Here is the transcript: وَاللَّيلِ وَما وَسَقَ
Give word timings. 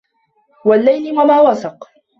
وَاللَّيلِ 0.65 1.11
وَما 1.19 1.41
وَسَقَ 1.41 1.91